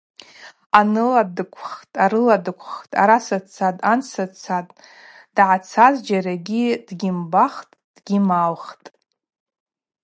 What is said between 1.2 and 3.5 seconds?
дыквххтӏ, арыла дыквххтӏ,— араса